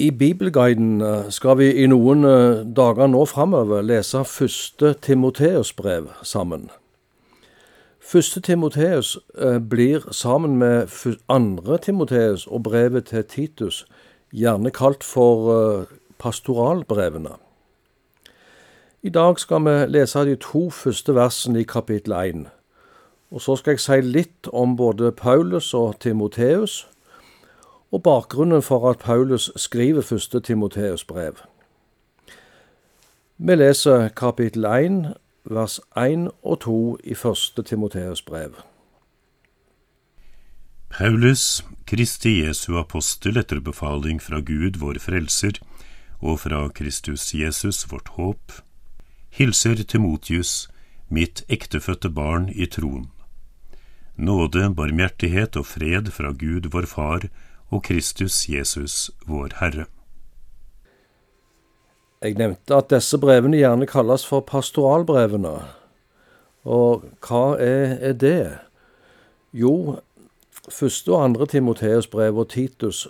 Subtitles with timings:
[0.00, 6.06] I Bibelguiden eh, skal vi i noen eh, dager nå framover lese første Timoteus brev
[6.24, 6.70] sammen.
[8.00, 10.88] Første Timoteus eh, blir sammen med
[11.28, 13.84] andre Timoteus og brevet til Titus
[14.32, 15.84] gjerne kalt for
[16.18, 17.34] pastoralbrevene.
[19.02, 22.46] I dag skal vi lese de to første versene i kapittel 1.
[23.30, 26.86] Og så skal jeg si litt om både Paulus og Timoteus
[27.92, 31.34] og bakgrunnen for at Paulus skriver første Timoteus brev.
[33.38, 38.54] Vi leser kapittel 1, vers 1 og 2 i første Timoteus brev.
[40.90, 45.58] Paulus, Kristi Jesu apostel etter befaling fra Gud vår Frelser
[46.20, 48.52] og fra Kristus Jesus vårt håp,
[49.30, 50.68] hilser Timotius,
[51.08, 53.08] mitt ektefødte barn i troen.
[54.16, 57.30] Nåde, barmhjertighet og fred fra Gud vår Far
[57.70, 59.86] og Kristus Jesus, vår Herre.
[62.22, 65.54] Jeg nevnte at disse brevene gjerne kalles for pastoralbrevene.
[66.68, 68.58] Og hva er, er det?
[69.56, 69.96] Jo,
[70.68, 73.06] første og andre Timoteus brev og Titus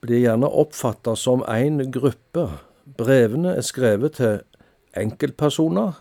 [0.00, 2.46] blir gjerne oppfatta som én gruppe.
[2.96, 4.40] Brevene er skrevet til
[4.96, 5.92] enkeltpersoner,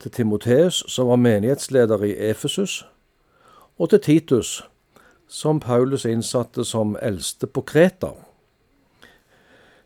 [0.00, 2.82] til Timoteus, som var menighetsleder i Efesus,
[3.78, 4.64] og til Titus,
[5.28, 8.12] som Paulus innsatte som eldste på Kreta.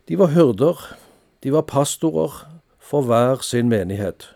[0.07, 0.77] De var hyrder,
[1.43, 2.33] de var pastorer
[2.79, 4.31] for hver sin menighet.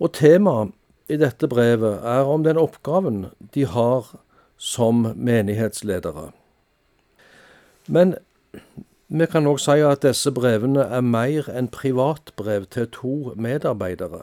[0.00, 0.74] Og temaet
[1.12, 4.08] i dette brevet er om den oppgaven de har
[4.56, 6.30] som menighetsledere.
[7.86, 8.14] Men
[9.12, 14.22] vi kan òg si at disse brevene er mer enn privatbrev til to medarbeidere.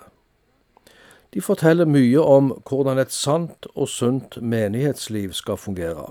[1.34, 6.10] De forteller mye om hvordan et sant og sunt menighetsliv skal fungere.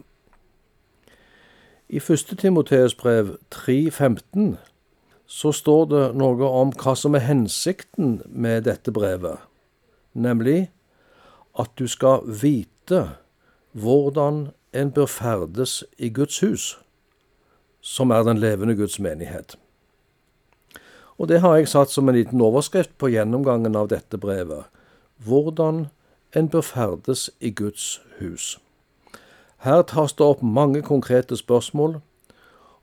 [1.88, 2.36] I 1.
[2.38, 4.56] Timoteus brev 3,15
[5.26, 9.40] så står det noe om hva som er hensikten med dette brevet,
[10.12, 10.70] nemlig
[11.58, 13.02] at du skal vite
[13.72, 16.78] hvordan en bør ferdes i Guds hus,
[17.80, 19.58] som er den levende Guds menighet.
[21.18, 24.68] Og det har jeg satt som en liten overskrift på gjennomgangen av dette brevet
[25.24, 25.86] hvordan
[26.36, 28.58] en bør ferdes i Guds hus.
[29.58, 32.00] Her tas det opp mange konkrete spørsmål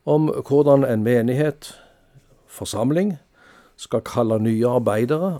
[0.05, 1.81] om hvordan en menighet,
[2.47, 3.17] forsamling,
[3.77, 5.39] skal kalle nye arbeidere,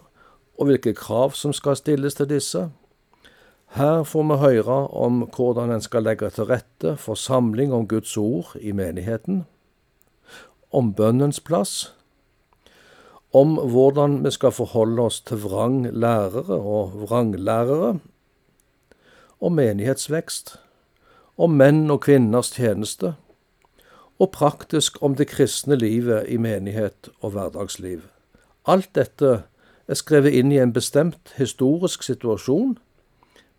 [0.58, 2.70] og hvilke krav som skal stilles til disse.
[3.76, 8.18] Her får vi høre om hvordan en skal legge til rette for samling om Guds
[8.18, 9.46] ord i menigheten,
[10.72, 11.96] om bønnens plass,
[13.36, 17.98] om hvordan vi skal forholde oss til vranglærere og vranglærere,
[19.44, 20.56] om menighetsvekst,
[21.38, 23.16] om menn og kvinners tjeneste,
[24.20, 28.06] og praktisk om det kristne livet i menighet og hverdagsliv.
[28.66, 29.34] Alt dette
[29.88, 32.78] er skrevet inn i en bestemt historisk situasjon,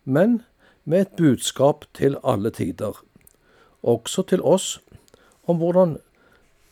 [0.03, 0.41] men
[0.83, 2.97] med et budskap til alle tider,
[3.83, 4.79] også til oss,
[5.47, 5.99] om hvordan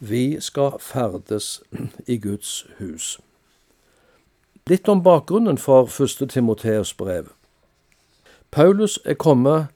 [0.10, 1.64] vi skal ferdes
[2.08, 3.20] i Guds hus.
[4.70, 7.30] Litt om bakgrunnen for første Timoteus brev.
[8.52, 9.68] Paulus er kommet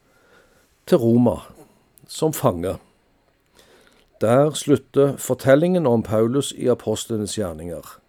[0.87, 1.35] til Roma
[2.07, 2.77] som fange.
[4.21, 7.99] Der slutter fortellingen om Paulus i apostlenes gjerninger.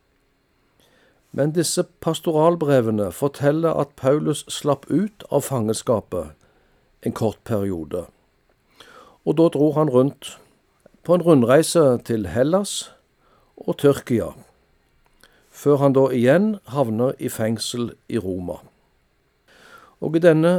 [1.32, 6.32] Men disse pastoralbrevene forteller at Paulus slapp ut av fangenskapet
[7.02, 8.06] en kort periode.
[9.24, 10.39] Og da dro han rundt
[11.10, 12.92] på en rundreise til Hellas
[13.58, 14.28] og Tyrkia,
[15.50, 18.60] før han da igjen havner i fengsel i Roma.
[19.98, 20.52] Og i denne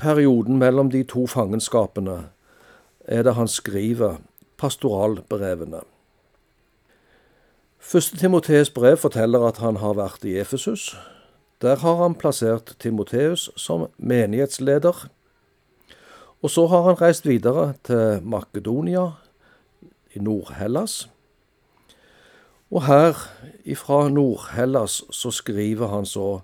[0.00, 2.14] perioden mellom de to fangenskapene
[3.04, 4.22] er det han skriver
[4.56, 5.82] pastoralbrevene.
[7.76, 10.94] Første Timoteus brev forteller at han har vært i Efesus.
[11.60, 15.04] Der har han plassert Timoteus som menighetsleder.
[16.40, 19.10] Og så har han reist videre til Makedonia,
[20.14, 21.08] i Nord-Hellas.
[22.70, 23.18] Og her
[23.64, 26.40] ifra Nord-Hellas så skriver han så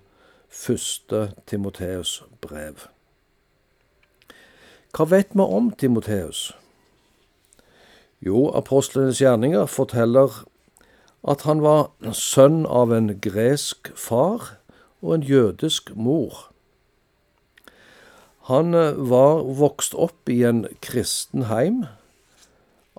[0.49, 2.85] første Timoteus brev.
[4.93, 6.49] Hva vet vi om Timoteus?
[8.21, 10.41] Jo, apostlenes gjerninger forteller
[11.27, 14.55] at han var sønn av en gresk far
[15.01, 16.49] og en jødisk mor.
[18.49, 21.83] Han eh, var vokst opp i en kristen heim,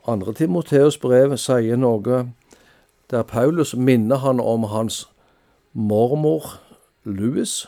[0.06, 2.25] andre Timoteus brev sier noe
[3.11, 5.08] der Paulus minner han om hans
[5.73, 6.61] mormor
[7.05, 7.67] Louis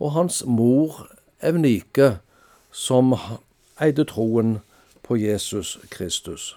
[0.00, 1.06] og hans mor
[1.42, 2.18] Evnike,
[2.72, 3.14] som
[3.80, 4.58] eide troen
[5.02, 6.56] på Jesus Kristus.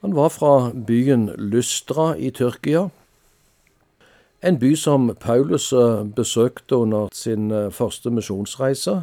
[0.00, 2.88] Han var fra byen Lystra i Tyrkia.
[4.42, 9.02] En by som Paulus eh, besøkte under sin eh, første misjonsreise.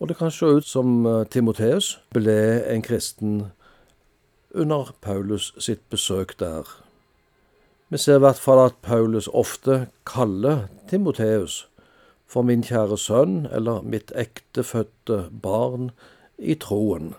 [0.00, 3.52] Og det kan se ut som eh, Timoteus ble en kristen
[4.54, 6.64] under Paulus sitt besøk der.
[7.88, 11.68] Vi ser i hvert fall at Paulus ofte kaller Timoteus
[12.26, 15.90] for min kjære sønn eller mitt ektefødte barn
[16.38, 17.14] i troen.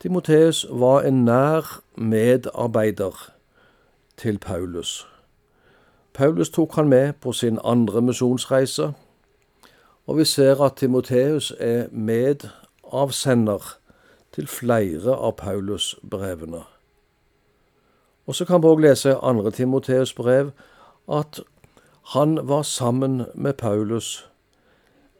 [0.00, 3.32] Timoteus var en nær medarbeider
[4.16, 5.08] til Paulus.
[6.14, 8.92] Paulus tok han med på sin andre misjonsreise,
[10.06, 13.78] og vi ser at Timoteus er medavsender
[14.32, 16.62] til flere av Paulus' brevene.
[18.26, 20.50] Og så kan vi òg lese i andre Timoteus' brev
[21.08, 21.40] at
[22.14, 24.28] han var sammen med Paulus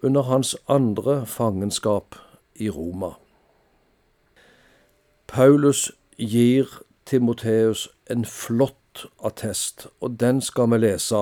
[0.03, 2.15] under hans andre fangenskap
[2.55, 3.11] i Roma.
[5.27, 6.67] Paulus gir
[7.07, 11.17] Timoteus en flott attest, og den skal vi lese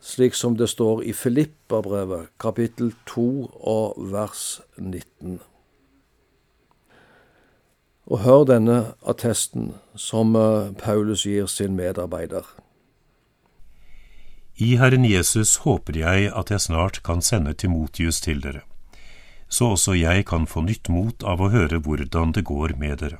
[0.00, 3.28] slik som det står i Filipperbrevet, kapittel 2
[3.60, 5.40] og vers 19.
[8.06, 12.44] Og hør denne attesten som eh, Paulus gir sin medarbeider.
[14.56, 18.62] I Herren Jesus håper jeg at jeg snart kan sende Timotius til dere,
[19.48, 23.18] så også jeg kan få nytt mot av å høre hvordan det går med dere.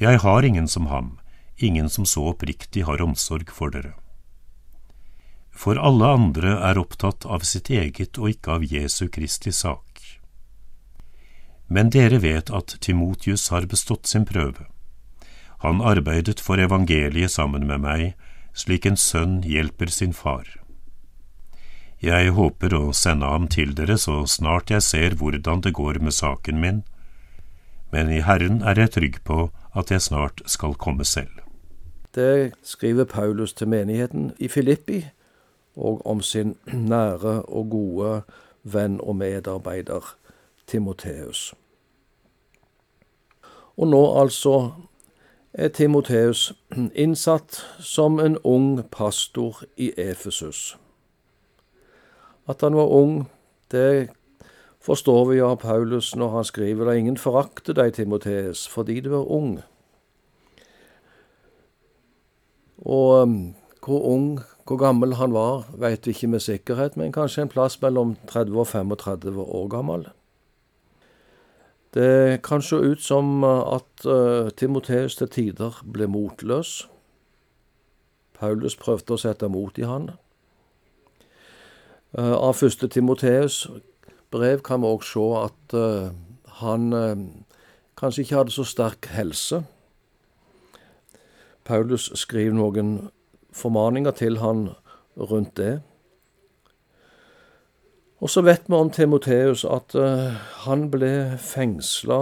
[0.00, 1.18] Jeg har ingen som ham,
[1.56, 3.94] ingen som så oppriktig har omsorg for dere.
[5.50, 9.86] For alle andre er opptatt av sitt eget og ikke av Jesu Kristi sak.
[11.68, 14.66] Men dere vet at Timotius har bestått sin prøve.
[15.62, 18.14] Han arbeidet for evangeliet sammen med meg,
[18.54, 20.48] slik en sønn hjelper sin far.
[22.00, 26.16] Jeg håper å sende ham til dere så snart jeg ser hvordan det går med
[26.16, 26.80] saken min,
[27.92, 31.42] men i Herren er jeg trygg på at jeg snart skal komme selv.
[32.16, 35.04] Det skriver Paulus til menigheten i Filippi,
[35.80, 38.22] og om sin nære og gode
[38.62, 40.14] venn og medarbeider
[40.66, 41.54] Timoteus.
[43.76, 44.70] Og nå altså
[45.52, 46.52] er Timoteus
[46.94, 50.76] innsatt som en ung pastor i Efesus.
[52.48, 53.30] At han var ung,
[53.72, 54.10] det
[54.80, 59.30] forstår vi av Paulus når han skriver det ingen forakter deg, Timoteus, fordi du er
[59.30, 59.60] ung.
[62.80, 63.54] Og um,
[63.84, 67.80] hvor ung, hvor gammel han var, vet vi ikke med sikkerhet, men kanskje en plass
[67.82, 70.08] mellom 30 og 35 år gammel.
[71.94, 76.86] Det kan se ut som at uh, Timoteus til tider ble motløs.
[78.38, 80.12] Paulus prøvde å sette mot i han.
[82.14, 83.64] Uh, av første Timoteus
[84.30, 86.14] brev kan vi òg se at uh,
[86.62, 86.92] han
[87.98, 89.62] kanskje ikke hadde så sterk helse.
[91.64, 93.10] Paulus skriver noen
[93.52, 94.68] formaninger til han
[95.16, 95.80] rundt det.
[98.20, 100.36] Og så vet vi om Timoteus at uh,
[100.66, 102.18] han ble fengsla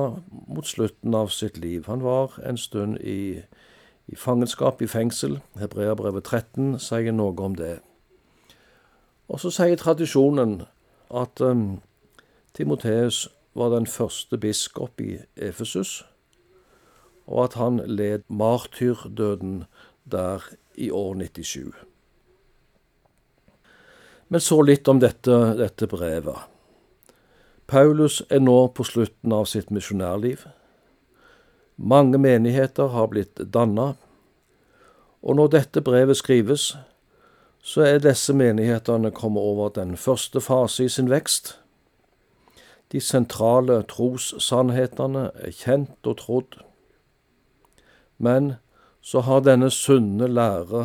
[0.47, 1.89] mot slutten av sitt liv.
[1.91, 3.43] Han var en stund i,
[4.07, 5.41] i fangenskap i fengsel.
[5.59, 7.81] Hebreabrevet 13 sier noe om det.
[9.29, 10.63] Og så sier tradisjonen
[11.11, 11.81] at um,
[12.55, 13.27] Timoteus
[13.59, 16.05] var den første biskop i Efesus,
[17.27, 19.64] og at han led martyrdøden
[20.11, 21.73] der i år 97.
[24.29, 26.37] Men så litt om dette, dette brevet.
[27.69, 30.45] Paulus er nå på slutten av sitt misjonærliv.
[31.77, 33.95] Mange menigheter har blitt danna,
[35.23, 36.71] og når dette brevet skrives,
[37.61, 41.59] så er disse menighetene kommet over den første fase i sin vekst.
[42.93, 46.57] De sentrale trossannhetene er kjent og trodd.
[48.17, 48.55] Men
[49.09, 50.83] så har denne sunne lære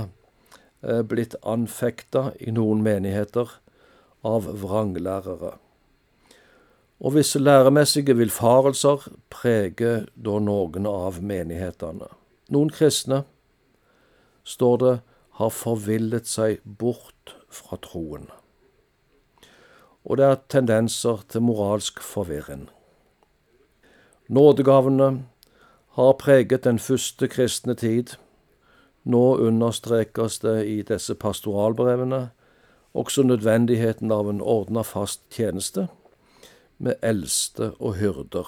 [0.81, 3.57] eh, blitt anfekta i noen menigheter
[4.23, 5.57] av vranglærere.
[7.03, 12.07] Og visse læremessige villfarelser preger da noen av menighetene.
[12.53, 13.25] Noen kristne,
[14.47, 14.95] står det,
[15.41, 18.29] har forvillet seg bort fra troen
[20.03, 22.67] og det er tendenser til moralsk forvirring.
[24.27, 25.23] Nådegavene
[25.93, 28.15] har preget den første kristne tid.
[29.03, 32.29] Nå understrekes det i disse pastoralbrevene
[32.93, 35.87] også nødvendigheten av en ordna fast tjeneste
[36.77, 38.47] med eldste og hyrder.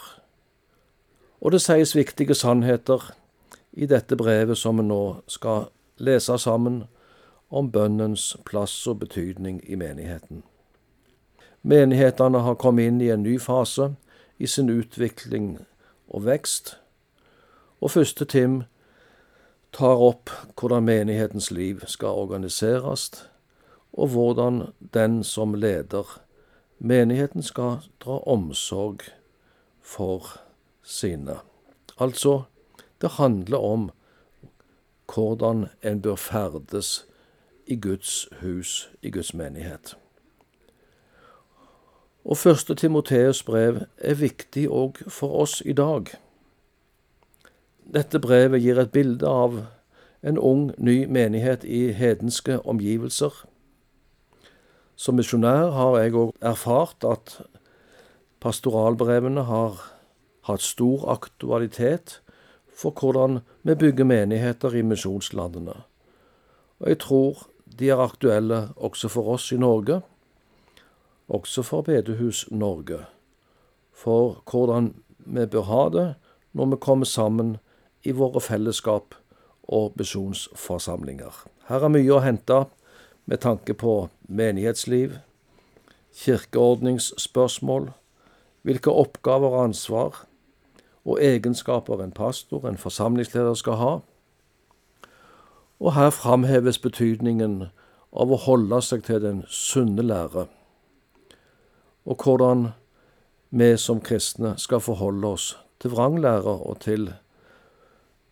[1.41, 3.11] Og det sies viktige sannheter
[3.73, 6.83] i dette brevet som vi nå skal lese sammen,
[7.49, 10.41] om bønnens plass og betydning i menigheten.
[11.61, 13.91] Menighetene har kommet inn i en ny fase
[14.39, 15.59] i sin utvikling
[16.07, 16.75] og vekst.
[17.85, 18.63] Og første Tim
[19.73, 23.11] tar opp hvordan menighetens liv skal organiseres,
[23.93, 24.63] og hvordan
[24.93, 26.15] den som leder
[26.79, 29.05] menigheten skal dra omsorg
[29.81, 30.25] for
[30.81, 31.37] sine.
[31.99, 32.41] Altså,
[33.01, 33.91] det handler om
[35.13, 37.05] hvordan en bør ferdes
[37.67, 39.97] i Guds hus, i Guds menighet.
[42.25, 46.24] Og første Timoteus brev er viktig òg for oss i dag.
[47.85, 49.59] Dette brevet gir et bilde av
[50.25, 53.33] en ung, ny menighet i hedenske omgivelser.
[54.95, 57.35] Som misjonær har jeg òg erfart at
[58.41, 59.77] pastoralbrevene har
[60.49, 62.19] hatt stor aktualitet
[62.75, 65.75] for hvordan vi bygger menigheter i misjonslandene.
[66.79, 70.01] Og jeg tror de er aktuelle også for oss i Norge,
[71.29, 73.05] også for Bedehus Norge,
[73.91, 76.07] for hvordan vi bør ha det
[76.53, 77.55] når vi kommer sammen
[78.05, 79.15] i våre fellesskap
[79.65, 81.33] og misjonsforsamlinger.
[81.69, 82.65] Her er mye å hente
[83.25, 85.17] med tanke på menighetsliv,
[86.15, 87.89] kirkeordningsspørsmål,
[88.65, 90.21] hvilke oppgaver og ansvar
[91.05, 93.93] og egenskaper en pastor, en forsamlingsleder, skal ha.
[95.79, 97.67] Og her framheves betydningen
[98.15, 100.47] av å holde seg til den sunne lære,
[102.05, 102.69] og hvordan
[103.49, 105.45] vi som kristne skal forholde oss
[105.81, 107.09] til vranglære og til,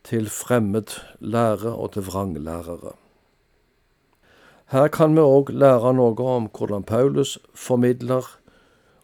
[0.03, 2.93] til fremmed lære og til vranglærere.
[4.73, 8.25] Her kan vi òg lære noe om hvordan Paulus formidler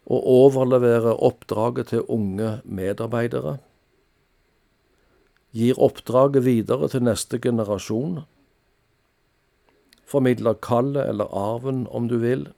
[0.06, 3.58] og overleverer oppdraget til unge medarbeidere
[5.54, 8.20] gir oppdraget videre til neste generasjon,
[10.06, 12.48] formidler kallet eller arven, om du vil.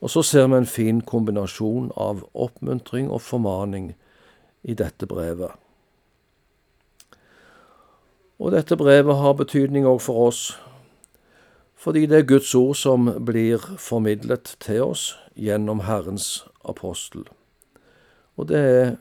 [0.00, 3.92] Og så ser vi en fin kombinasjon av oppmuntring og formaning
[4.62, 5.50] i dette brevet.
[8.38, 10.42] Og dette brevet har betydning òg for oss,
[11.78, 17.26] fordi det er Guds ord som blir formidlet til oss gjennom Herrens apostel.
[18.38, 18.96] Og det er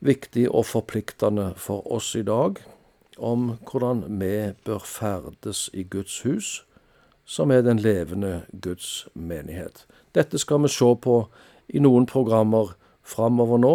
[0.00, 2.58] viktig og forpliktende for oss i dag
[3.16, 6.64] om hvordan vi bør ferdes i Guds hus,
[7.24, 9.86] som er den levende Guds menighet.
[10.14, 11.16] Dette skal vi se på
[11.68, 13.74] i noen programmer framover nå.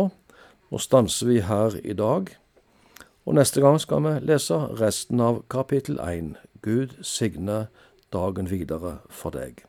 [0.72, 2.30] Nå stanser vi her i dag,
[3.26, 6.36] og neste gang skal vi lese resten av kapittel 1.
[6.62, 7.68] Gud signe
[8.14, 9.62] dagen videre for deg.